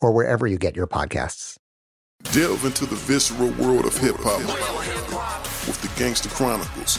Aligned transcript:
or 0.00 0.12
wherever 0.12 0.46
you 0.46 0.58
get 0.58 0.76
your 0.76 0.86
podcasts. 0.86 1.56
Delve 2.32 2.64
into 2.64 2.86
the 2.86 2.96
visceral 2.96 3.50
world 3.52 3.86
of 3.86 3.96
hip 3.96 4.16
hop 4.18 4.40
with 5.66 5.80
the 5.82 5.90
Gangster 5.98 6.28
Chronicles, 6.28 6.98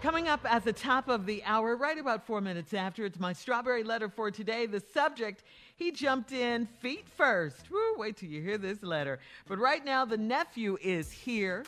Coming 0.00 0.28
up 0.28 0.40
at 0.44 0.62
the 0.62 0.72
top 0.72 1.08
of 1.08 1.26
the 1.26 1.42
hour, 1.42 1.74
right 1.74 1.98
about 1.98 2.24
four 2.24 2.40
minutes 2.40 2.72
after, 2.72 3.04
it's 3.04 3.18
my 3.18 3.32
strawberry 3.32 3.82
letter 3.82 4.08
for 4.08 4.30
today. 4.30 4.66
The 4.66 4.80
subject, 4.94 5.42
he 5.74 5.90
jumped 5.90 6.30
in 6.30 6.66
feet 6.66 7.08
first. 7.08 7.68
Woo, 7.68 7.96
wait 7.96 8.16
till 8.16 8.28
you 8.28 8.40
hear 8.40 8.58
this 8.58 8.84
letter. 8.84 9.18
But 9.48 9.58
right 9.58 9.84
now, 9.84 10.04
the 10.04 10.16
nephew 10.16 10.78
is 10.80 11.10
here 11.10 11.64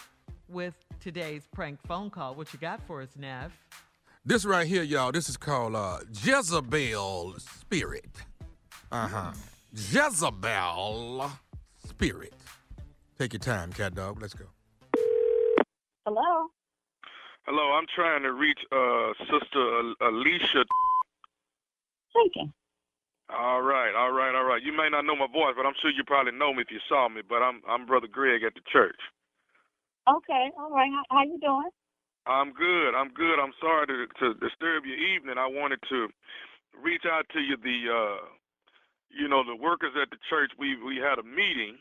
with 0.48 0.74
today's 1.00 1.48
prank 1.52 1.80
phone 1.88 2.08
call. 2.08 2.36
What 2.36 2.52
you 2.52 2.60
got 2.60 2.80
for 2.86 3.02
us, 3.02 3.08
Neff? 3.18 3.50
This 4.24 4.44
right 4.44 4.66
here, 4.66 4.84
y'all, 4.84 5.10
this 5.10 5.28
is 5.28 5.36
called 5.36 5.74
uh, 5.74 5.98
Jezebel 6.12 7.34
Spirit. 7.38 8.14
Uh 8.92 9.08
huh. 9.08 9.32
Jezebel 9.74 11.30
Spirit. 11.84 12.34
Take 13.18 13.32
your 13.32 13.40
time, 13.40 13.72
cat 13.72 13.96
dog. 13.96 14.22
Let's 14.22 14.34
go. 14.34 14.44
Hello. 16.06 16.50
Hello, 17.50 17.74
I'm 17.74 17.90
trying 17.90 18.22
to 18.22 18.30
reach 18.30 18.62
uh 18.70 19.10
Sister 19.26 19.58
Al- 19.58 19.98
Alicia. 20.06 20.62
Speaking. 22.14 22.52
All 23.26 23.60
right, 23.62 23.90
all 23.90 24.12
right, 24.12 24.36
all 24.38 24.44
right. 24.44 24.62
You 24.62 24.70
may 24.70 24.86
not 24.88 25.02
know 25.02 25.16
my 25.16 25.26
voice, 25.26 25.54
but 25.58 25.66
I'm 25.66 25.74
sure 25.82 25.90
you 25.90 26.04
probably 26.06 26.30
know 26.30 26.54
me 26.54 26.62
if 26.62 26.70
you 26.70 26.78
saw 26.88 27.08
me. 27.08 27.22
But 27.28 27.42
I'm 27.42 27.60
I'm 27.66 27.86
Brother 27.86 28.06
Greg 28.06 28.44
at 28.44 28.54
the 28.54 28.60
church. 28.70 28.94
Okay. 30.06 30.50
All 30.56 30.70
right. 30.70 30.94
How, 30.94 31.02
how 31.10 31.24
you 31.24 31.40
doing? 31.42 31.70
I'm 32.24 32.52
good. 32.52 32.94
I'm 32.94 33.10
good. 33.18 33.42
I'm 33.42 33.50
sorry 33.58 33.88
to 33.88 34.06
to 34.22 34.34
disturb 34.38 34.86
your 34.86 34.98
evening. 34.98 35.34
I 35.36 35.48
wanted 35.50 35.80
to 35.88 36.06
reach 36.80 37.02
out 37.02 37.26
to 37.34 37.40
you. 37.40 37.56
The 37.58 37.78
uh, 37.90 38.26
you 39.10 39.26
know, 39.26 39.42
the 39.42 39.56
workers 39.58 39.98
at 40.00 40.10
the 40.10 40.22
church. 40.30 40.52
We 40.56 40.80
we 40.80 41.02
had 41.02 41.18
a 41.18 41.26
meeting. 41.26 41.78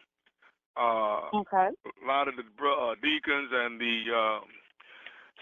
Uh, 0.75 1.29
Okay. 1.29 1.69
a 1.77 2.07
lot 2.07 2.27
of 2.27 2.33
the 2.37 2.41
uh, 2.41 2.95
deacons 3.03 3.49
and 3.53 3.79
the 3.79 4.01
um, 4.17 4.49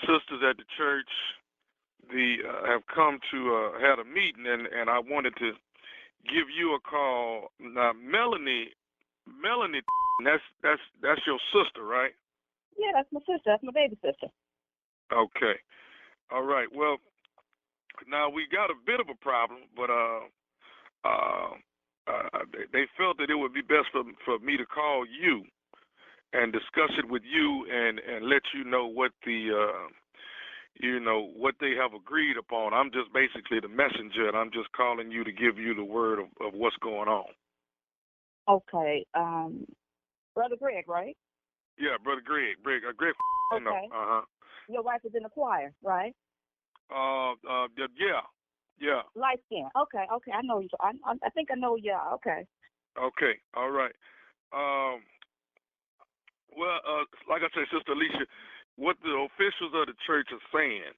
sisters 0.01 0.41
at 0.47 0.57
the 0.57 0.63
church 0.77 1.09
the 2.11 2.37
uh, 2.47 2.67
have 2.67 2.81
come 2.93 3.19
to 3.31 3.55
uh, 3.55 3.79
had 3.79 3.99
a 3.99 4.05
meeting 4.05 4.45
and 4.47 4.67
and 4.67 4.89
I 4.89 4.99
wanted 4.99 5.35
to 5.37 5.51
give 6.27 6.47
you 6.55 6.75
a 6.75 6.79
call 6.79 7.51
now 7.59 7.91
Melanie 7.93 8.69
Melanie 9.27 9.81
that's 10.23 10.43
that's 10.63 10.81
that's 11.01 11.21
your 11.27 11.39
sister 11.53 11.83
right 11.83 12.11
Yeah, 12.77 12.91
that's 12.95 13.09
my 13.11 13.19
sister. 13.21 13.45
That's 13.45 13.63
my 13.63 13.71
baby 13.73 13.97
sister. 14.03 14.27
okay 15.13 15.59
all 16.31 16.43
right 16.43 16.67
well 16.73 16.97
now 18.07 18.29
we 18.29 18.45
got 18.51 18.69
a 18.69 18.75
bit 18.85 18.99
of 18.99 19.07
a 19.09 19.15
problem 19.23 19.61
but 19.75 19.89
uh 19.89 20.19
uh, 21.05 21.53
uh 22.07 22.43
they, 22.53 22.65
they 22.73 22.85
felt 22.97 23.17
that 23.17 23.29
it 23.29 23.35
would 23.35 23.53
be 23.53 23.61
best 23.61 23.87
for 23.91 24.03
for 24.25 24.39
me 24.39 24.57
to 24.57 24.65
call 24.65 25.05
you 25.05 25.43
and 26.33 26.51
discuss 26.51 26.91
it 26.97 27.09
with 27.09 27.23
you 27.23 27.65
and 27.71 27.99
and 27.99 28.27
let 28.27 28.41
you 28.53 28.63
know 28.63 28.87
what 28.87 29.11
the 29.25 29.49
uh 29.51 29.87
you 30.79 30.99
know 30.99 31.29
what 31.35 31.55
they 31.59 31.71
have 31.71 31.93
agreed 31.93 32.37
upon. 32.37 32.73
I'm 32.73 32.91
just 32.91 33.11
basically 33.13 33.59
the 33.59 33.67
messenger, 33.67 34.27
and 34.27 34.37
I'm 34.37 34.51
just 34.51 34.71
calling 34.73 35.11
you 35.11 35.23
to 35.23 35.31
give 35.31 35.57
you 35.57 35.73
the 35.73 35.83
word 35.83 36.19
of, 36.19 36.27
of 36.39 36.53
what's 36.53 36.75
going 36.77 37.07
on. 37.07 37.25
Okay. 38.47 39.05
Um, 39.13 39.65
brother 40.35 40.55
Greg, 40.59 40.85
right? 40.87 41.17
Yeah, 41.79 41.97
brother 42.03 42.21
Greg, 42.23 42.57
Greg, 42.63 42.81
uh, 42.87 42.93
Greg. 42.95 43.13
Okay. 43.53 43.87
uh 43.91 44.05
huh. 44.07 44.21
Your 44.69 44.83
wife 44.83 45.01
is 45.05 45.13
in 45.15 45.23
the 45.23 45.29
choir, 45.29 45.73
right? 45.81 46.13
Uh, 46.91 47.31
uh, 47.31 47.67
yeah, 47.77 47.87
yeah, 47.97 48.21
yeah. 48.79 49.01
Light 49.15 49.39
skin. 49.47 49.67
Okay. 49.79 50.05
Okay. 50.13 50.31
I 50.31 50.41
know 50.43 50.59
you. 50.59 50.69
I, 50.79 50.91
I 51.05 51.13
I 51.25 51.29
think 51.29 51.49
I 51.51 51.55
know. 51.55 51.75
Yeah. 51.75 51.99
Okay. 52.15 52.45
Okay, 52.97 53.37
all 53.55 53.69
right. 53.69 53.93
Um, 54.53 55.01
well, 56.57 56.81
uh, 56.81 57.05
like 57.29 57.45
I 57.45 57.49
said, 57.53 57.69
Sister 57.69 57.93
Alicia, 57.93 58.25
what 58.75 58.97
the 59.05 59.13
officials 59.29 59.77
of 59.77 59.85
the 59.85 59.97
church 60.09 60.33
are 60.33 60.45
saying 60.49 60.93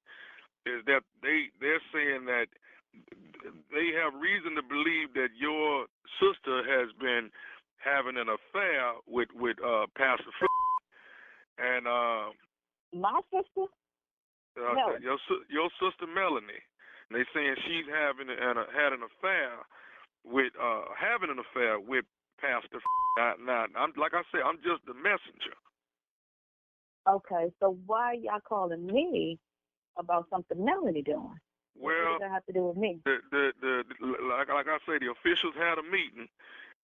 is 0.65 0.79
that 0.87 1.03
they 1.21 1.51
they're 1.59 1.83
saying 1.91 2.23
that 2.25 2.47
they 3.71 3.91
have 3.95 4.15
reason 4.15 4.55
to 4.55 4.63
believe 4.63 5.13
that 5.13 5.35
your 5.35 5.85
sister 6.19 6.63
has 6.63 6.89
been 6.99 7.29
having 7.77 8.17
an 8.17 8.27
affair 8.27 8.99
with 9.07 9.29
with 9.35 9.59
uh, 9.63 9.87
Pastor 9.95 10.31
Fl- 10.39 10.83
and 11.59 11.87
uh, 11.87 12.31
My 12.95 13.19
sister. 13.31 13.67
uh, 14.59 14.75
Melanie. 14.75 15.03
your 15.03 15.19
your 15.51 15.69
sister 15.79 16.07
Melanie. 16.07 16.63
And 17.09 17.17
they 17.17 17.25
saying 17.33 17.55
she's 17.65 17.89
having 17.89 18.29
an, 18.29 18.37
uh, 18.37 18.69
had 18.69 18.93
an 18.93 19.01
affair 19.01 19.65
with 20.23 20.53
uh 20.59 20.91
having 20.99 21.31
an 21.31 21.39
affair 21.39 21.79
with 21.79 22.05
Pastor. 22.41 22.79
Now, 23.17 23.33
now, 23.43 23.65
I'm 23.77 23.93
like 23.97 24.13
I 24.13 24.23
said, 24.31 24.41
I'm 24.45 24.57
just 24.57 24.85
the 24.85 24.93
messenger. 24.93 25.55
Okay, 27.07 27.51
so 27.59 27.77
why 27.85 28.13
y'all 28.13 28.39
calling 28.47 28.85
me 28.85 29.39
about 29.97 30.27
something 30.29 30.63
Melanie 30.63 31.01
doing? 31.01 31.39
Well, 31.75 31.95
what 31.95 32.19
does 32.19 32.29
that 32.29 32.31
have 32.31 32.45
to 32.47 32.53
do 32.53 32.67
with 32.67 32.77
me? 32.77 32.99
the, 33.05 33.17
the, 33.31 33.51
the, 33.61 33.83
the 33.99 34.07
like, 34.27 34.49
like 34.49 34.67
I 34.67 34.77
say, 34.85 34.99
the 34.99 35.11
officials 35.11 35.55
had 35.57 35.79
a 35.79 35.83
meeting, 35.83 36.27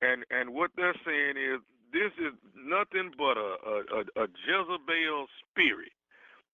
and 0.02 0.24
and 0.31 0.50
what 0.54 0.72
they're 0.75 0.96
saying 1.06 1.36
is 1.36 1.60
this 1.92 2.12
is 2.18 2.34
nothing 2.56 3.12
but 3.18 3.38
a 3.38 3.56
a, 3.66 3.75
a, 3.92 4.24
a 4.24 4.28
Jezebel 4.48 5.28
spirit, 5.51 5.92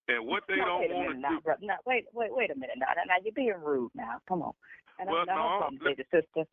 and 0.08 0.26
what 0.26 0.42
they 0.48 0.56
don't 0.56 0.90
want 0.90 1.14
to 1.14 1.18
now, 1.18 1.28
do. 1.30 1.40
bro. 1.40 1.54
No, 1.62 1.74
wait, 1.86 2.04
wait, 2.12 2.34
wait 2.34 2.50
a 2.50 2.54
minute 2.54 2.76
now. 2.76 2.92
Now, 2.96 3.02
now 3.06 3.22
you're 3.22 3.32
being 3.32 3.54
rude 3.62 3.92
now. 3.94 4.18
Come 4.28 4.42
on. 4.42 4.52
And 4.98 5.08
Well, 5.08 5.20
I'm, 5.20 5.26
now, 5.26 5.60
no, 5.60 5.66
I'm 5.66 5.78
to 5.78 5.94
the 5.96 6.04
sister. 6.10 6.48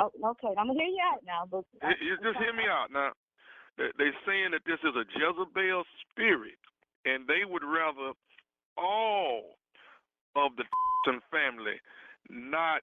Oh, 0.00 0.10
okay. 0.30 0.48
I'm 0.56 0.66
gonna 0.66 0.74
hear 0.80 0.88
you 0.88 1.02
out 1.12 1.20
now, 1.26 1.44
but 1.44 1.64
You- 2.00 2.16
just 2.16 2.38
hear 2.38 2.54
me 2.54 2.66
out 2.66 2.90
now. 2.90 3.12
They- 3.76 3.92
They're 3.92 4.18
saying 4.24 4.52
that 4.52 4.64
this 4.64 4.80
is 4.82 4.96
a 4.96 5.04
Jezebel 5.04 5.84
spirit, 6.00 6.58
and 7.04 7.26
they 7.26 7.44
would 7.44 7.62
rather 7.62 8.14
all 8.78 9.58
of 10.34 10.56
the 10.56 10.64
family 11.30 11.78
not 12.30 12.82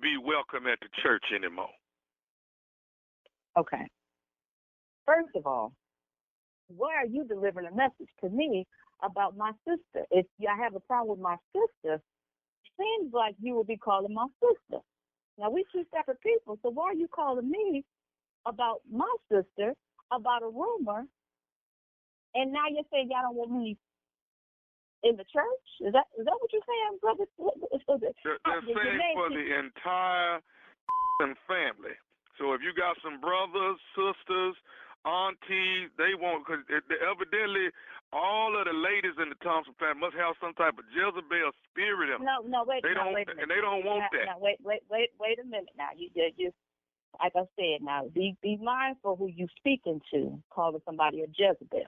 be 0.00 0.16
welcome 0.16 0.66
at 0.66 0.80
the 0.80 0.88
church 1.02 1.24
anymore. 1.32 1.74
Okay. 3.56 3.86
First 5.04 5.36
of 5.36 5.46
all, 5.46 5.74
why 6.68 6.94
are 6.94 7.06
you 7.06 7.24
delivering 7.24 7.66
a 7.66 7.74
message 7.74 8.08
to 8.20 8.30
me 8.30 8.66
about 9.02 9.36
my 9.36 9.52
sister? 9.68 10.06
If 10.10 10.26
I 10.48 10.56
have 10.56 10.74
a 10.74 10.80
problem 10.80 11.18
with 11.18 11.20
my 11.20 11.36
sister, 11.52 12.00
seems 12.78 13.12
like 13.12 13.34
you 13.38 13.56
would 13.56 13.66
be 13.66 13.76
calling 13.76 14.14
my 14.14 14.26
sister. 14.40 14.82
Now 15.42 15.50
we 15.50 15.66
two 15.74 15.82
separate 15.90 16.22
people, 16.22 16.56
so 16.62 16.70
why 16.70 16.94
are 16.94 16.94
you 16.94 17.08
calling 17.08 17.50
me 17.50 17.84
about 18.46 18.78
my 18.86 19.10
sister 19.26 19.74
about 20.12 20.46
a 20.46 20.48
rumor? 20.48 21.02
And 22.34 22.52
now 22.52 22.70
you're 22.70 22.86
saying 22.92 23.10
y'all 23.10 23.26
don't 23.26 23.34
want 23.34 23.50
me 23.50 23.76
in 25.02 25.18
the 25.18 25.26
church? 25.26 25.66
Is 25.82 25.92
that 25.92 26.06
is 26.14 26.24
that 26.24 26.38
what 26.38 26.50
you're 26.54 26.62
saying, 26.62 27.02
brother? 27.02 27.26
They're, 27.36 28.38
uh, 28.46 28.62
they're 28.62 28.94
saying 28.94 29.18
for 29.18 29.30
the 29.34 29.46
entire 29.58 30.38
family. 31.50 31.98
So 32.38 32.54
if 32.54 32.62
you 32.62 32.70
got 32.70 32.94
some 33.02 33.18
brothers, 33.18 33.82
sisters, 33.98 34.54
aunties, 35.02 35.90
they 35.98 36.14
want 36.14 36.46
because 36.46 36.62
evidently 36.70 37.74
all 38.12 38.52
of 38.58 38.64
the 38.66 38.72
ladies 38.76 39.16
in 39.20 39.28
the 39.28 39.38
Thompson 39.42 39.74
family 39.80 40.00
must 40.00 40.16
have 40.16 40.36
some 40.40 40.52
type 40.54 40.76
of 40.78 40.84
Jezebel 40.92 41.50
spirit 41.70 42.12
in 42.12 42.20
them. 42.20 42.24
No, 42.24 42.44
no, 42.46 42.64
wait, 42.64 42.82
They 42.82 42.92
no, 42.94 43.04
don't- 43.04 43.14
wait 43.14 43.28
and 43.28 43.50
they 43.50 43.60
don't 43.60 43.84
want 43.84 44.04
Now- 44.04 44.18
that. 44.18 44.26
Now, 44.26 44.38
wait, 44.38 44.58
wait, 44.62 44.82
wait, 44.90 45.10
wait 45.18 45.38
a 45.38 45.44
minute. 45.44 45.72
Now, 45.76 45.90
you, 45.96 46.08
just, 46.14 46.38
you, 46.38 46.52
like 47.20 47.32
I 47.36 47.44
said, 47.56 47.80
now 47.82 48.08
be 48.12 48.36
be 48.42 48.56
mindful 48.56 49.16
who 49.16 49.28
you 49.28 49.46
speaking 49.56 50.00
to, 50.12 50.40
calling 50.50 50.80
somebody 50.84 51.22
a 51.22 51.26
Jezebel, 51.32 51.84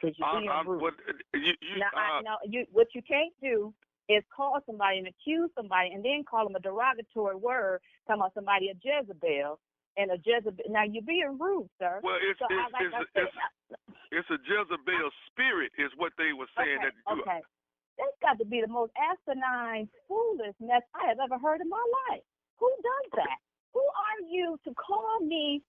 because 0.00 0.16
you're 0.18 0.40
being 0.40 0.50
rude. 0.66 0.80
what, 0.82 0.94
you, 1.34 1.52
you, 1.60 1.78
now, 1.78 1.92
I, 1.96 2.18
uh, 2.18 2.20
now, 2.22 2.36
you, 2.44 2.64
what 2.72 2.88
you 2.94 3.02
can't 3.02 3.32
do 3.42 3.72
is 4.08 4.22
call 4.34 4.58
somebody 4.64 4.98
and 4.98 5.06
accuse 5.06 5.50
somebody, 5.54 5.90
and 5.92 6.04
then 6.04 6.24
call 6.28 6.44
them 6.44 6.56
a 6.56 6.60
derogatory 6.60 7.36
word, 7.36 7.80
talking 8.06 8.20
about 8.22 8.32
somebody 8.34 8.68
a 8.70 8.74
Jezebel 8.80 9.58
and 9.98 10.10
a 10.10 10.16
Jezebel. 10.24 10.64
Now, 10.70 10.84
you're 10.84 11.02
being 11.02 11.36
rude, 11.38 11.68
sir. 11.78 12.00
Well, 12.02 12.16
it's 12.22 12.38
so 12.38 12.46
I, 12.48 12.64
it's 12.64 12.72
like 12.72 12.82
it's, 12.86 12.94
I 12.94 13.20
it's, 13.20 13.32
said, 13.36 13.76
it's 14.10 14.30
a 14.30 14.38
Jezebel 14.48 15.10
were 16.56 16.64
saying. 16.64 16.78
okay, 16.78 16.88
that 16.88 16.94
you, 16.94 17.22
okay. 17.22 17.40
That's 17.98 18.18
got 18.22 18.38
to 18.38 18.46
be 18.46 18.62
the 18.62 18.70
most 18.70 18.94
asinine, 18.94 19.90
foolish 20.06 20.54
mess 20.62 20.86
I 20.94 21.10
have 21.10 21.18
ever 21.18 21.36
heard 21.42 21.60
in 21.60 21.68
my 21.68 21.82
life. 22.08 22.22
Who 22.62 22.70
does 22.78 23.22
that? 23.22 23.38
Who 23.74 23.82
are 23.82 24.20
you 24.30 24.58
to 24.64 24.70
call 24.74 25.20
me? 25.20 25.62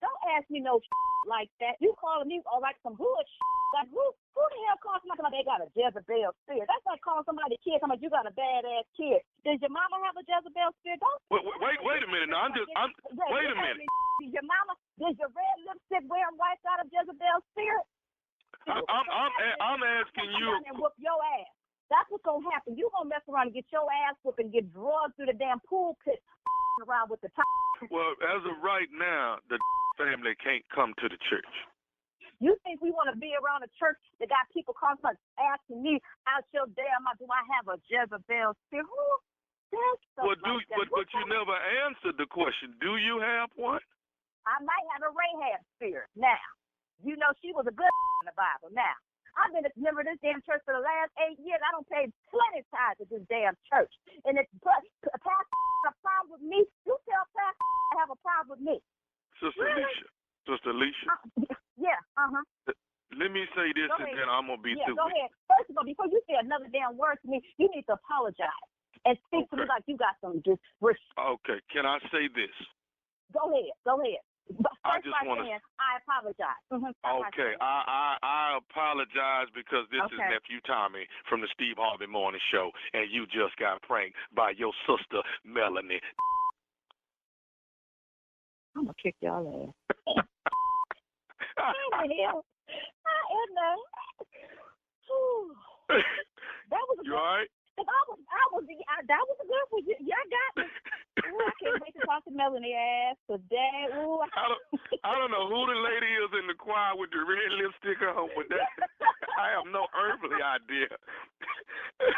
Don't 0.00 0.22
ask 0.36 0.48
me 0.48 0.60
no 0.60 0.80
like 1.28 1.52
that. 1.60 1.76
You 1.80 1.94
calling 2.00 2.28
me 2.28 2.40
all 2.48 2.60
like 2.60 2.76
some 2.82 2.96
hood 2.96 3.26
like 3.76 3.88
who? 3.92 4.04
Who 4.36 4.44
the 4.52 4.58
hell 4.68 4.80
calls 4.84 5.00
somebody 5.00 5.24
like 5.24 5.32
they 5.32 5.44
got 5.48 5.64
a 5.64 5.68
Jezebel 5.72 6.32
spirit? 6.44 6.68
That's 6.68 6.84
like 6.84 7.00
calling 7.00 7.24
somebody 7.24 7.56
a 7.56 7.60
kid. 7.64 7.80
Talking 7.80 7.96
about 7.96 8.04
you 8.04 8.12
got 8.12 8.28
a 8.28 8.34
badass 8.36 8.84
kid. 8.92 9.24
Does 9.48 9.56
your 9.64 9.72
mama 9.72 9.96
have 10.04 10.12
a 10.20 10.24
Jezebel 10.28 10.76
spirit? 10.84 11.00
Don't. 11.00 11.20
wait, 11.32 11.40
wait, 11.40 11.56
wait, 11.64 11.78
wait 11.80 12.00
a 12.04 12.08
minute. 12.08 12.28
Now 12.28 12.44
I'm 12.44 12.52
just, 12.52 12.68
I'm, 12.76 12.92
wait 13.32 13.48
a 13.48 13.56
minute. 13.56 13.80
Does 14.20 14.32
your 14.32 14.44
mama? 14.48 14.72
Does 15.00 15.16
your 15.16 15.32
red 15.32 15.56
lipstick 15.64 16.04
wearing 16.08 16.36
white 16.36 16.60
got 16.64 16.84
a 16.84 16.86
Jezebel 16.88 17.40
spirit? 17.52 17.84
I'm, 18.66 19.06
I'm, 19.06 19.32
I'm 19.62 19.82
asking 19.82 20.30
you. 20.38 20.48
and 20.66 20.78
whoop 20.78 20.94
your 20.98 21.18
ass. 21.38 21.50
That's 21.86 22.10
what's 22.10 22.26
gonna 22.26 22.42
happen. 22.50 22.74
You 22.74 22.90
gonna 22.90 23.06
mess 23.06 23.22
around 23.30 23.54
and 23.54 23.56
get 23.56 23.70
your 23.70 23.86
ass 23.86 24.18
whooped 24.26 24.42
and 24.42 24.50
get 24.50 24.66
drugged 24.74 25.14
through 25.14 25.30
the 25.30 25.38
damn 25.38 25.62
pool 25.70 25.94
pit 26.02 26.18
around 26.82 27.10
with 27.10 27.22
the 27.22 27.30
top. 27.38 27.46
Well, 27.94 28.18
as 28.34 28.42
of 28.42 28.58
right 28.58 28.90
now, 28.90 29.38
the 29.46 29.58
family 30.00 30.34
can't 30.42 30.66
come 30.74 30.98
to 30.98 31.06
the 31.06 31.18
church. 31.30 31.54
You 32.42 32.58
think 32.66 32.82
we 32.84 32.92
want 32.92 33.08
to 33.08 33.16
be 33.16 33.32
around 33.32 33.64
a 33.64 33.70
church 33.80 33.96
that 34.20 34.28
got 34.28 34.44
people 34.52 34.76
constantly 34.76 35.16
asking 35.40 35.80
me 35.80 36.02
out 36.28 36.44
your 36.52 36.68
damn 36.76 37.06
do 37.16 37.24
I 37.32 37.40
have 37.56 37.64
a 37.70 37.80
Jezebel 37.88 38.52
spirit? 38.68 38.84
Who? 38.84 39.06
Well, 40.16 40.36
do 40.44 40.56
like 40.56 40.68
but 40.72 40.88
but 40.92 41.08
you 41.12 41.22
never 41.28 41.56
answered 41.84 42.16
the 42.16 42.28
question. 42.28 42.72
Do 42.80 42.96
you 42.96 43.20
have 43.20 43.50
one? 43.56 43.82
I 44.46 44.56
might 44.62 44.86
have 44.94 45.02
a 45.04 45.12
Rahab 45.12 45.60
spirit. 45.76 46.08
Now, 46.14 46.38
you 47.04 47.16
know 47.16 47.32
she 47.42 47.52
was 47.52 47.66
a 47.68 47.74
good 47.74 47.90
in 48.22 48.26
the 48.30 48.36
Bible. 48.36 48.72
Now, 48.72 48.94
I've 49.36 49.52
been 49.52 49.68
a 49.68 49.72
member 49.76 50.00
of 50.00 50.08
this 50.08 50.20
damn 50.24 50.40
church 50.48 50.64
for 50.64 50.72
the 50.72 50.80
last 50.84 51.12
eight 51.28 51.36
years. 51.36 51.60
I 51.60 51.70
don't 51.76 51.88
pay 51.92 52.08
plenty 52.32 52.64
of 52.64 52.68
tithes 52.72 53.00
at 53.04 53.08
this 53.12 53.24
damn 53.28 53.52
church. 53.68 53.92
And 54.24 54.40
if 54.40 54.48
but 54.64 54.80
a 55.12 55.20
pastor 55.20 55.56
has 55.84 55.92
a 55.92 55.94
problem 56.00 56.40
with 56.40 56.44
me, 56.44 56.64
you 56.88 56.94
tell 57.04 57.24
pastor 57.36 57.68
I 57.92 57.94
have 58.00 58.12
a 58.12 58.20
problem 58.24 58.56
with 58.56 58.62
me. 58.64 58.76
Sister 59.40 59.68
Really? 59.68 59.84
Alicia. 59.84 60.08
Sister 60.48 60.70
Alicia. 60.72 61.06
Yeah, 61.76 62.00
uh 62.16 62.32
huh. 62.40 62.44
Let 63.14 63.30
me 63.30 63.44
say 63.54 63.70
this 63.76 63.88
Go 63.92 64.00
and 64.02 64.08
ahead. 64.10 64.18
then 64.24 64.28
I'm 64.32 64.48
gonna 64.48 64.60
be 64.60 64.74
yeah, 64.74 64.88
through 64.88 64.98
go 64.98 65.06
ahead. 65.06 65.30
First 65.46 65.70
of 65.70 65.78
all, 65.78 65.86
before 65.86 66.08
you 66.08 66.20
say 66.26 66.40
another 66.40 66.66
damn 66.72 66.96
word 66.96 67.20
to 67.22 67.26
me, 67.28 67.44
you 67.60 67.68
need 67.70 67.84
to 67.86 67.94
apologize 68.00 68.66
and 69.04 69.14
speak 69.30 69.46
to 69.52 69.56
me 69.60 69.64
like 69.68 69.84
you 69.86 69.96
got 69.96 70.16
some 70.20 70.42
just 70.42 70.58
res- 70.80 70.98
Okay, 71.14 71.60
can 71.70 71.86
I 71.86 72.00
say 72.10 72.26
this? 72.32 72.52
Go 73.32 73.52
ahead, 73.52 73.70
go 73.84 74.00
ahead. 74.00 74.20
But 74.46 74.72
I 74.84 75.00
just 75.02 75.10
by 75.10 75.26
wanna- 75.26 75.42
saying, 75.44 75.60
I 75.80 75.96
apologize. 75.98 76.62
Mhm, 76.70 76.94
Okay. 77.02 77.56
I, 77.60 77.82
I 77.86 78.18
I 78.22 78.56
apologize 78.58 79.48
because 79.54 79.88
this 79.90 80.00
is 80.12 80.18
nephew 80.18 80.60
Tommy 80.62 81.06
from 81.28 81.40
the 81.40 81.48
Steve 81.48 81.76
Harvey 81.78 82.06
Morning 82.06 82.40
Show, 82.50 82.70
and 82.94 83.10
you 83.10 83.26
just 83.26 83.56
got 83.56 83.82
pranked 83.82 84.16
by 84.34 84.50
your 84.50 84.72
sister 84.86 85.22
Melanie. 85.44 86.00
I'm 88.76 88.84
gonna 88.84 88.94
kick 89.02 89.16
y'all 89.20 89.42
ass. 89.48 89.74
How 91.56 91.72
the 92.06 92.14
hell? 92.22 92.44
I 92.68 93.20
am. 93.34 93.78
Whew. 95.06 95.56
That 96.70 96.82
was 96.90 96.98
a 96.98 97.04
you 97.06 97.14
good. 97.14 97.18
all 97.18 97.30
right? 97.38 97.50
I 97.78 98.00
was, 98.10 98.18
I 98.26 98.44
was, 98.50 98.64
I, 98.66 98.96
that 99.06 99.22
was 99.30 99.38
a 99.38 99.46
good 99.46 99.66
one. 99.70 99.84
Y'all 99.86 100.26
got 100.26 100.50
me. 100.58 100.66
I 101.34 101.52
can't 101.58 101.82
wait 101.82 101.94
to 101.98 102.02
talk 102.06 102.22
to 102.24 102.32
Melanie 102.32 102.74
ass 102.74 103.18
today. 103.26 103.90
Ooh, 103.98 104.22
I, 104.22 104.28
I 104.30 104.44
don't 104.48 104.62
I 105.02 105.12
don't 105.18 105.32
know 105.32 105.46
who 105.50 105.60
the 105.66 105.78
lady 105.78 106.10
is 106.22 106.30
in 106.38 106.46
the 106.46 106.56
choir 106.58 106.94
with 106.94 107.10
the 107.10 107.22
red 107.22 107.50
lipstick 107.58 108.02
on, 108.02 108.30
but 108.34 108.46
that 108.50 108.68
I 109.42 109.54
have 109.54 109.66
no 109.70 109.86
earthly 109.94 110.40
idea. 110.40 110.90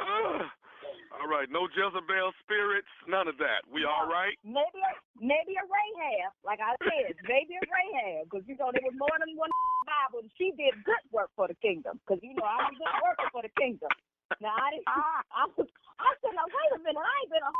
Uh, 0.00 0.48
all 1.20 1.28
right, 1.28 1.44
no 1.52 1.68
Jezebel 1.68 2.32
spirits, 2.40 2.88
none 3.04 3.28
of 3.28 3.36
that. 3.36 3.66
We 3.68 3.84
all 3.84 4.08
right? 4.08 4.32
maybe, 4.40 4.80
a, 4.80 4.92
maybe 5.20 5.52
a 5.60 5.64
Rahab, 5.68 6.32
like 6.40 6.62
I 6.64 6.72
said, 6.80 7.20
maybe 7.28 7.60
a 7.60 7.64
Rahab, 7.68 8.30
because 8.30 8.46
you 8.48 8.56
know 8.56 8.72
there 8.72 8.80
was 8.80 8.96
more 8.96 9.12
than 9.20 9.36
one 9.36 9.52
Bible, 9.90 10.24
and 10.24 10.32
she 10.40 10.56
did 10.56 10.72
good 10.88 11.04
work 11.12 11.28
for 11.36 11.52
the 11.52 11.58
kingdom. 11.60 12.00
Because 12.00 12.24
you 12.24 12.32
know 12.32 12.48
I'm 12.48 12.72
a 12.72 12.76
good 12.78 12.94
worker 13.04 13.28
for 13.28 13.42
the 13.44 13.52
kingdom. 13.60 13.92
Now 14.38 14.56
I 14.56 14.72
didn't. 14.72 14.88
I, 14.88 15.20
I 15.34 15.44
was. 15.52 15.68
I 16.00 16.08
said, 16.24 16.32
now 16.32 16.48
wait 16.48 16.70
a 16.72 16.80
minute. 16.80 16.96
I 16.96 17.12
ain't 17.20 17.32
been 17.34 17.44
a 17.44 17.52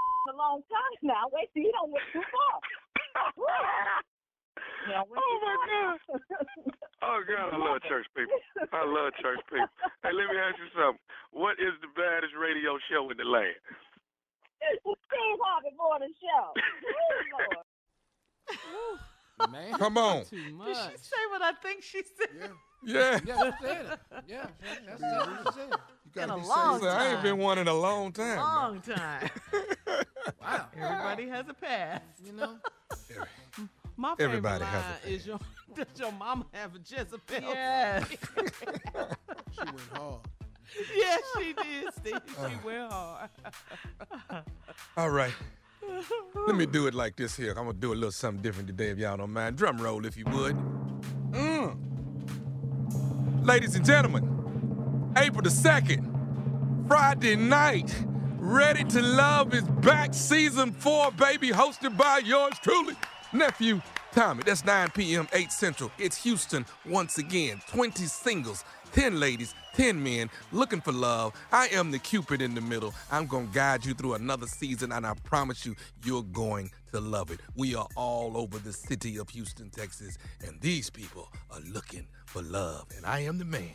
in 0.70 0.76
time 0.76 0.94
now. 1.02 1.26
Wait 1.32 1.50
till 1.52 1.62
you 1.66 1.72
don't 1.74 1.90
went 1.90 2.04
too 2.12 2.22
far. 2.30 2.54
You 4.86 4.94
know, 4.94 5.04
Oh 5.10 5.34
my 5.42 5.56
far. 5.58 5.66
God. 5.66 6.20
Oh 7.02 7.22
God, 7.26 7.48
I 7.54 7.56
love 7.56 7.80
church 7.88 8.04
people. 8.14 8.36
I 8.74 8.84
love 8.84 9.14
church 9.22 9.40
people. 9.48 9.64
Hey, 10.02 10.12
let 10.12 10.28
me 10.28 10.36
ask 10.36 10.58
you 10.60 10.68
something. 10.76 11.00
What 11.32 11.52
is 11.52 11.72
the 11.80 11.88
baddest 11.96 12.34
radio 12.36 12.76
show 12.92 13.08
in 13.08 13.16
the 13.16 13.24
land? 13.24 13.56
Steve 14.60 15.40
Harvey 15.40 15.72
Morning 15.78 16.12
Show. 16.20 16.52
Ooh, 16.52 17.32
Lord. 19.40 19.50
Man, 19.50 19.72
come 19.78 19.96
on. 19.96 20.18
Did 20.18 20.28
she 20.28 20.96
say 20.98 21.22
what 21.30 21.40
I 21.40 21.52
think 21.62 21.82
she 21.82 22.02
said? 22.02 22.28
Yeah. 22.84 23.18
Yeah, 23.24 23.36
that's 23.38 23.64
it. 23.64 23.98
Yeah, 24.28 24.46
that's 24.60 25.00
that's 25.00 25.56
it. 25.56 25.70
You 26.04 26.10
gotta 26.14 26.34
In 26.34 26.38
a 26.38 26.42
be 26.42 26.46
long 26.46 26.80
safe. 26.80 26.88
I 26.90 27.12
ain't 27.14 27.22
been 27.22 27.38
one 27.38 27.58
in 27.58 27.68
a 27.68 27.74
long 27.74 28.12
time. 28.12 28.26
man. 28.26 28.36
Long 28.36 28.80
time. 28.82 29.30
Wow. 30.40 30.66
Everybody 30.76 31.28
has 31.28 31.48
a 31.48 31.54
past. 31.54 32.04
You 32.24 32.32
know, 32.32 32.56
My 33.96 34.14
favorite 34.16 34.24
Everybody 34.24 34.64
line 34.64 34.72
has 34.72 34.84
a 35.04 35.08
is 35.08 35.26
your 35.26 35.38
does 35.74 35.86
your 35.96 36.12
mama 36.12 36.46
have 36.52 36.74
a 36.74 36.78
Jezebel? 36.78 37.20
Yes. 37.30 38.06
she 39.52 39.64
went 39.64 39.80
hard. 39.92 40.20
yes, 40.94 41.20
she 41.38 41.52
did, 41.52 41.94
Steve. 41.94 42.20
She 42.26 42.66
went 42.66 42.92
hard. 42.92 43.30
All 44.96 45.10
right. 45.10 45.32
Let 46.46 46.56
me 46.56 46.66
do 46.66 46.86
it 46.86 46.94
like 46.94 47.16
this 47.16 47.36
here. 47.36 47.50
I'm 47.50 47.66
gonna 47.66 47.72
do 47.74 47.92
a 47.92 47.94
little 47.94 48.12
something 48.12 48.42
different 48.42 48.68
today, 48.68 48.90
if 48.90 48.98
y'all 48.98 49.16
don't 49.16 49.32
mind. 49.32 49.56
Drum 49.56 49.78
roll, 49.78 50.06
if 50.06 50.16
you 50.16 50.24
would. 50.26 50.56
Mm. 51.32 51.76
Ladies 53.44 53.74
and 53.74 53.84
gentlemen, 53.84 55.12
April 55.16 55.42
the 55.42 55.48
2nd, 55.48 56.86
Friday 56.86 57.36
night, 57.36 57.94
Ready 58.42 58.84
to 58.84 59.02
Love 59.02 59.52
is 59.52 59.64
back, 59.64 60.14
season 60.14 60.72
four, 60.72 61.12
baby, 61.12 61.50
hosted 61.50 61.94
by 61.98 62.22
yours 62.24 62.54
truly, 62.62 62.94
nephew 63.34 63.82
Tommy. 64.12 64.42
That's 64.44 64.64
9 64.64 64.92
p.m., 64.94 65.28
8 65.34 65.52
Central. 65.52 65.92
It's 65.98 66.16
Houston 66.22 66.64
once 66.86 67.18
again. 67.18 67.60
20 67.68 68.06
singles, 68.06 68.64
10 68.92 69.20
ladies, 69.20 69.54
10 69.74 70.02
men 70.02 70.30
looking 70.52 70.80
for 70.80 70.90
love. 70.90 71.34
I 71.52 71.68
am 71.68 71.90
the 71.90 71.98
Cupid 71.98 72.40
in 72.40 72.54
the 72.54 72.62
middle. 72.62 72.94
I'm 73.12 73.26
going 73.26 73.48
to 73.48 73.54
guide 73.54 73.84
you 73.84 73.92
through 73.92 74.14
another 74.14 74.46
season, 74.46 74.90
and 74.92 75.06
I 75.06 75.12
promise 75.22 75.66
you, 75.66 75.76
you're 76.02 76.22
going 76.22 76.70
to 76.92 77.00
love 77.00 77.30
it. 77.30 77.40
We 77.56 77.74
are 77.74 77.88
all 77.94 78.38
over 78.38 78.58
the 78.58 78.72
city 78.72 79.18
of 79.18 79.28
Houston, 79.28 79.68
Texas, 79.68 80.16
and 80.46 80.58
these 80.62 80.88
people 80.88 81.28
are 81.50 81.60
looking 81.60 82.06
for 82.24 82.40
love. 82.40 82.86
And 82.96 83.04
I 83.04 83.20
am 83.20 83.36
the 83.36 83.44
man 83.44 83.68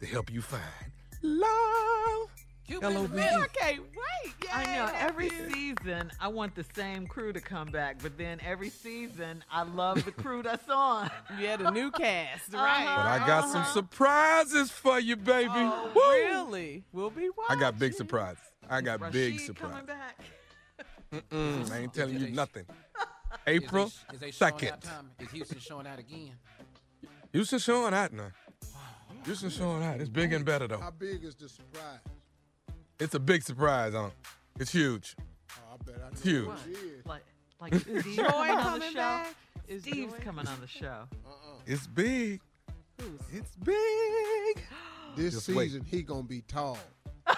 to 0.00 0.06
help 0.06 0.30
you 0.30 0.42
find 0.42 0.92
love. 1.22 2.28
L-O-V-E. 2.80 3.20
I 3.20 3.46
can't 3.48 3.80
wait. 3.80 4.34
I 4.52 4.64
know. 4.64 4.90
Every 4.98 5.30
season, 5.30 6.10
I 6.20 6.28
want 6.28 6.54
the 6.54 6.64
same 6.74 7.06
crew 7.06 7.32
to 7.32 7.40
come 7.40 7.68
back, 7.68 7.98
but 8.02 8.16
then 8.16 8.40
every 8.44 8.70
season, 8.70 9.42
I 9.50 9.62
love 9.62 10.04
the 10.04 10.12
crew 10.12 10.42
that's 10.42 10.68
on. 10.68 11.10
Yeah, 11.40 11.56
the 11.56 11.70
new 11.70 11.90
cast, 11.90 12.54
uh-huh, 12.54 12.62
right? 12.62 12.84
But? 12.84 13.22
I 13.22 13.26
got 13.26 13.48
some 13.48 13.62
uh-huh. 13.62 13.72
surprises 13.72 14.70
for 14.70 15.00
you, 15.00 15.16
baby. 15.16 15.50
Oh, 15.54 15.90
Woo! 15.94 16.02
really? 16.02 16.84
We'll 16.92 17.10
be 17.10 17.30
watching. 17.36 17.56
I 17.56 17.60
got 17.60 17.78
big 17.78 17.94
surprises. 17.94 18.42
I 18.68 18.80
got 18.80 19.00
big 19.10 19.34
Rashid 19.34 19.56
coming 19.56 19.78
surprises. 19.78 19.86
back. 19.86 21.22
Mm-mm, 21.30 21.70
I 21.70 21.78
ain't 21.78 21.94
telling 21.94 22.18
you 22.18 22.30
nothing. 22.30 22.64
Is 22.68 23.38
April 23.46 23.92
they, 24.10 24.14
is 24.26 24.38
they 24.38 24.46
2nd. 24.46 24.72
out, 24.72 24.82
Tommy? 24.82 25.08
Is 25.20 25.30
Houston 25.30 25.58
showing 25.58 25.86
out 25.86 25.98
again? 25.98 26.32
Houston 27.32 27.58
showing 27.58 27.94
out 27.94 28.12
now. 28.12 28.30
Houston 29.24 29.50
showing 29.50 29.82
out. 29.82 30.00
It's 30.00 30.08
big 30.08 30.32
and 30.32 30.44
better, 30.44 30.66
though. 30.68 30.78
How 30.78 30.90
big 30.90 31.24
is 31.24 31.34
the 31.34 31.48
surprise? 31.48 32.00
It's 33.02 33.14
a 33.14 33.20
big 33.20 33.42
surprise, 33.42 33.94
huh? 33.94 34.10
It's 34.60 34.70
huge. 34.70 35.16
Oh, 35.50 35.74
I 35.74 35.76
bet 35.84 36.00
I 36.04 36.08
It's 36.12 36.22
huge. 36.22 36.46
what. 36.46 36.58
Like, 37.04 37.22
like 37.60 37.74
Steve 37.74 38.04
Joy 38.16 38.22
coming 38.22 38.56
on 38.58 38.78
the 38.78 38.86
show. 38.86 38.94
back? 38.94 39.34
Is 39.66 39.82
Steve's 39.82 40.12
Joy- 40.12 40.18
coming 40.20 40.46
on 40.46 40.60
the 40.60 40.66
show. 40.80 40.86
Uh-uh. 41.26 41.56
It's 41.66 41.86
big. 41.88 42.40
It's 43.32 43.56
big. 43.56 44.62
This 45.14 45.34
Just 45.34 45.48
wait. 45.50 45.64
season, 45.66 45.84
he 45.84 46.02
gonna 46.02 46.22
be 46.22 46.40
tall. 46.48 46.78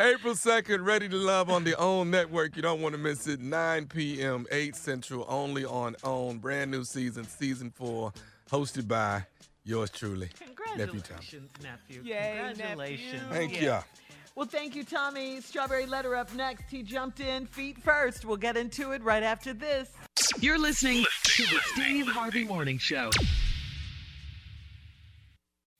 April 0.00 0.34
2nd, 0.34 0.84
Ready 0.86 1.08
to 1.08 1.16
Love 1.16 1.50
on 1.50 1.64
the 1.64 1.74
OWN 1.78 2.10
Network. 2.10 2.54
You 2.56 2.62
don't 2.62 2.80
want 2.82 2.94
to 2.94 2.98
miss 2.98 3.26
it. 3.26 3.40
9 3.40 3.86
p.m., 3.86 4.46
8 4.50 4.76
Central, 4.76 5.24
only 5.28 5.64
on 5.64 5.96
OWN. 6.04 6.38
Brand 6.38 6.70
new 6.70 6.84
season, 6.84 7.24
season 7.24 7.70
four, 7.70 8.12
hosted 8.50 8.86
by 8.86 9.24
yours 9.66 9.90
truly, 9.90 10.30
Nephew 10.76 11.00
Tom. 11.00 11.18
Congratulations, 11.18 11.50
nephew. 11.62 12.02
Yay, 12.04 12.42
Congratulations. 12.48 13.12
nephew. 13.22 13.28
Thank 13.34 13.54
Yeah. 13.56 13.62
ya. 13.64 13.82
Well, 14.34 14.46
thank 14.46 14.76
you, 14.76 14.84
Tommy. 14.84 15.40
Strawberry 15.40 15.86
letter 15.86 16.14
up 16.14 16.32
next. 16.34 16.70
He 16.70 16.82
jumped 16.82 17.20
in 17.20 17.46
feet 17.46 17.78
first. 17.82 18.24
We'll 18.26 18.36
get 18.36 18.56
into 18.56 18.92
it 18.92 19.02
right 19.02 19.22
after 19.22 19.52
this. 19.54 19.88
You're 20.40 20.58
listening 20.58 21.04
to 21.24 21.42
the 21.44 21.58
Steve 21.72 22.06
Harvey 22.06 22.44
Morning 22.44 22.76
Show. 22.78 23.10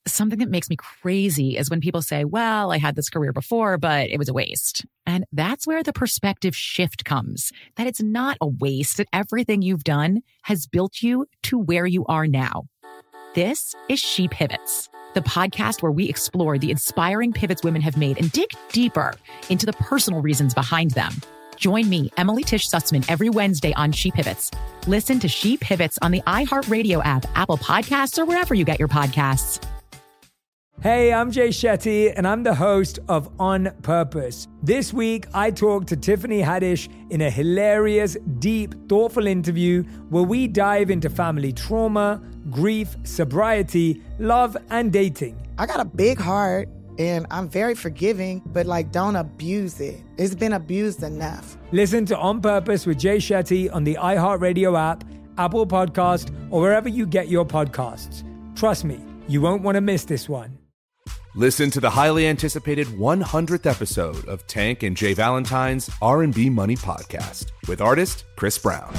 Something 0.08 0.38
that 0.38 0.48
makes 0.50 0.70
me 0.70 0.76
crazy 0.76 1.56
is 1.58 1.68
when 1.68 1.80
people 1.80 2.00
say, 2.00 2.24
well, 2.24 2.70
I 2.72 2.78
had 2.78 2.94
this 2.94 3.10
career 3.10 3.32
before, 3.32 3.76
but 3.76 4.08
it 4.08 4.18
was 4.18 4.28
a 4.28 4.32
waste. 4.32 4.86
And 5.04 5.24
that's 5.32 5.66
where 5.66 5.82
the 5.82 5.92
perspective 5.92 6.54
shift 6.56 7.04
comes 7.04 7.50
that 7.74 7.88
it's 7.88 8.00
not 8.00 8.38
a 8.40 8.46
waste, 8.46 8.96
that 8.98 9.08
everything 9.12 9.62
you've 9.62 9.84
done 9.84 10.22
has 10.44 10.66
built 10.68 11.02
you 11.02 11.26
to 11.42 11.58
where 11.58 11.86
you 11.86 12.06
are 12.06 12.26
now. 12.28 12.66
This 13.36 13.74
is 13.90 14.00
She 14.00 14.28
Pivots, 14.28 14.88
the 15.12 15.20
podcast 15.20 15.82
where 15.82 15.92
we 15.92 16.08
explore 16.08 16.56
the 16.56 16.70
inspiring 16.70 17.34
pivots 17.34 17.62
women 17.62 17.82
have 17.82 17.98
made 17.98 18.16
and 18.16 18.32
dig 18.32 18.48
deeper 18.72 19.12
into 19.50 19.66
the 19.66 19.74
personal 19.74 20.22
reasons 20.22 20.54
behind 20.54 20.92
them. 20.92 21.12
Join 21.54 21.90
me, 21.90 22.10
Emily 22.16 22.44
Tish 22.44 22.66
Sussman, 22.66 23.04
every 23.10 23.28
Wednesday 23.28 23.74
on 23.74 23.92
She 23.92 24.10
Pivots. 24.10 24.50
Listen 24.86 25.18
to 25.18 25.28
She 25.28 25.58
Pivots 25.58 25.98
on 26.00 26.12
the 26.12 26.22
iHeartRadio 26.22 27.04
app, 27.04 27.26
Apple 27.34 27.58
Podcasts, 27.58 28.18
or 28.18 28.24
wherever 28.24 28.54
you 28.54 28.64
get 28.64 28.78
your 28.78 28.88
podcasts. 28.88 29.62
Hey, 30.80 31.12
I'm 31.12 31.30
Jay 31.30 31.48
Shetty, 31.48 32.14
and 32.16 32.26
I'm 32.26 32.42
the 32.42 32.54
host 32.54 33.00
of 33.06 33.28
On 33.38 33.70
Purpose. 33.82 34.48
This 34.62 34.94
week, 34.94 35.26
I 35.34 35.50
talked 35.50 35.88
to 35.88 35.96
Tiffany 35.96 36.40
Haddish 36.40 36.88
in 37.10 37.20
a 37.20 37.28
hilarious, 37.28 38.16
deep, 38.38 38.88
thoughtful 38.88 39.26
interview 39.26 39.82
where 40.08 40.22
we 40.22 40.46
dive 40.46 40.90
into 40.90 41.10
family 41.10 41.52
trauma, 41.52 42.22
grief, 42.50 42.96
sobriety, 43.04 44.02
love, 44.18 44.56
and 44.70 44.92
dating. 44.92 45.36
I 45.58 45.66
got 45.66 45.80
a 45.80 45.84
big 45.84 46.18
heart 46.18 46.68
and 46.98 47.26
I'm 47.30 47.48
very 47.48 47.74
forgiving, 47.74 48.42
but 48.46 48.66
like 48.66 48.92
don't 48.92 49.16
abuse 49.16 49.80
it. 49.80 50.00
It's 50.16 50.34
been 50.34 50.54
abused 50.54 51.02
enough. 51.02 51.56
Listen 51.72 52.06
to 52.06 52.16
On 52.16 52.40
Purpose 52.40 52.86
with 52.86 52.98
Jay 52.98 53.18
Shetty 53.18 53.72
on 53.72 53.84
the 53.84 53.96
iHeartRadio 54.00 54.78
app, 54.78 55.04
Apple 55.38 55.66
Podcast, 55.66 56.32
or 56.50 56.60
wherever 56.60 56.88
you 56.88 57.06
get 57.06 57.28
your 57.28 57.44
podcasts. 57.44 58.24
Trust 58.56 58.84
me, 58.84 59.00
you 59.28 59.40
won't 59.40 59.62
want 59.62 59.74
to 59.74 59.80
miss 59.80 60.04
this 60.04 60.28
one. 60.28 60.58
Listen 61.34 61.70
to 61.70 61.80
the 61.80 61.90
highly 61.90 62.26
anticipated 62.26 62.86
100th 62.86 63.70
episode 63.70 64.26
of 64.26 64.46
Tank 64.46 64.82
and 64.82 64.96
J. 64.96 65.12
Valentine's 65.12 65.90
R&B 66.00 66.48
Money 66.48 66.76
podcast 66.76 67.50
with 67.68 67.82
artist 67.82 68.24
Chris 68.36 68.56
Brown. 68.56 68.94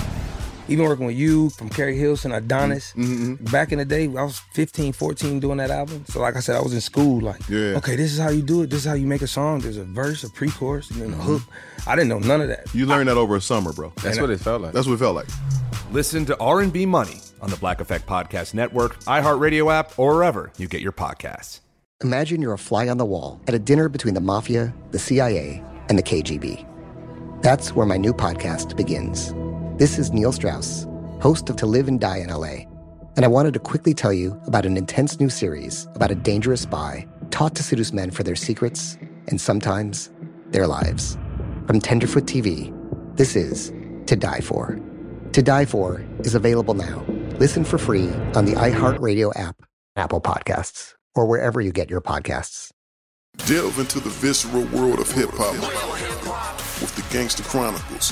Even 0.69 0.85
working 0.85 1.05
with 1.05 1.15
you 1.15 1.49
from 1.51 1.69
Keri 1.69 1.97
Hilson, 1.97 2.31
Adonis. 2.33 2.91
Mm-hmm. 2.93 3.45
Back 3.45 3.71
in 3.71 3.77
the 3.77 3.85
day, 3.85 4.03
I 4.05 4.23
was 4.23 4.39
15, 4.53 4.91
14 4.93 5.39
doing 5.39 5.57
that 5.59 5.71
album. 5.71 6.03
So 6.09 6.19
like 6.19 6.35
I 6.35 6.39
said, 6.41 6.55
I 6.57 6.61
was 6.61 6.73
in 6.73 6.81
school 6.81 7.21
like, 7.21 7.39
Yeah. 7.47 7.75
okay, 7.77 7.95
this 7.95 8.11
is 8.13 8.19
how 8.19 8.29
you 8.29 8.41
do 8.41 8.63
it. 8.63 8.69
This 8.69 8.79
is 8.79 8.85
how 8.85 8.93
you 8.95 9.07
make 9.07 9.21
a 9.21 9.27
song. 9.27 9.59
There's 9.59 9.77
a 9.77 9.85
verse, 9.85 10.23
a 10.23 10.29
pre-chorus, 10.29 10.91
and 10.91 11.01
then 11.01 11.13
a 11.13 11.15
hook. 11.23 11.41
I 11.87 11.95
didn't 11.95 12.09
know 12.09 12.19
none 12.19 12.41
of 12.41 12.49
that. 12.49 12.73
You 12.73 12.85
learned 12.85 13.07
that 13.07 13.15
over 13.17 13.37
a 13.37 13.41
summer, 13.41 13.71
bro. 13.71 13.93
That's 14.03 14.19
what 14.19 14.29
it 14.29 14.39
felt 14.41 14.61
like. 14.61 14.73
That's 14.73 14.87
what 14.87 14.93
it 14.95 14.99
felt 14.99 15.15
like. 15.15 15.27
Listen 15.91 16.25
to 16.25 16.37
R&B 16.39 16.85
Money 16.85 17.21
on 17.41 17.49
the 17.49 17.55
Black 17.57 17.79
Effect 17.79 18.05
Podcast 18.05 18.53
Network, 18.53 18.99
iHeartRadio 19.05 19.71
app, 19.71 19.97
or 19.97 20.15
wherever 20.15 20.51
you 20.57 20.67
get 20.67 20.81
your 20.81 20.91
podcasts. 20.91 21.61
Imagine 22.03 22.41
you're 22.41 22.53
a 22.53 22.57
fly 22.57 22.89
on 22.89 22.97
the 22.97 23.05
wall 23.05 23.39
at 23.47 23.53
a 23.53 23.59
dinner 23.59 23.87
between 23.87 24.13
the 24.15 24.21
mafia, 24.21 24.73
the 24.91 24.99
CIA, 24.99 25.63
and 25.87 25.97
the 25.97 26.03
KGB. 26.03 26.65
That's 27.41 27.73
where 27.73 27.85
my 27.85 27.97
new 27.97 28.13
podcast 28.13 28.75
begins. 28.75 29.33
This 29.77 29.99
is 29.99 30.11
Neil 30.11 30.31
Strauss, 30.31 30.87
host 31.21 31.51
of 31.51 31.55
To 31.57 31.67
Live 31.67 31.87
and 31.87 31.99
Die 31.99 32.17
in 32.17 32.29
LA. 32.29 32.65
And 33.15 33.23
I 33.23 33.27
wanted 33.27 33.53
to 33.53 33.59
quickly 33.59 33.93
tell 33.93 34.11
you 34.11 34.41
about 34.47 34.65
an 34.65 34.75
intense 34.75 35.19
new 35.19 35.29
series 35.29 35.87
about 35.93 36.09
a 36.09 36.15
dangerous 36.15 36.61
spy 36.61 37.07
taught 37.29 37.53
to 37.57 37.61
seduce 37.61 37.93
men 37.93 38.09
for 38.09 38.23
their 38.23 38.35
secrets 38.35 38.97
and 39.27 39.39
sometimes 39.39 40.09
their 40.47 40.65
lives. 40.65 41.15
From 41.67 41.79
Tenderfoot 41.79 42.25
TV, 42.25 42.73
this 43.17 43.35
is 43.35 43.71
To 44.07 44.15
Die 44.15 44.39
For. 44.39 44.79
To 45.33 45.43
Die 45.43 45.65
For 45.65 46.03
is 46.21 46.33
available 46.33 46.73
now. 46.73 47.05
Listen 47.37 47.63
for 47.63 47.77
free 47.77 48.09
on 48.33 48.45
the 48.45 48.53
iHeartRadio 48.53 49.31
app, 49.39 49.57
Apple 49.95 50.21
Podcasts, 50.21 50.95
or 51.13 51.27
wherever 51.27 51.61
you 51.61 51.71
get 51.71 51.87
your 51.87 52.01
podcasts. 52.01 52.71
Delve 53.45 53.77
into 53.77 53.99
the 53.99 54.09
visceral 54.09 54.65
world 54.69 54.97
of 54.97 55.11
hip 55.11 55.29
hop 55.33 55.53
with 56.81 56.95
the 56.95 57.05
Gangster 57.13 57.43
Chronicles, 57.43 58.11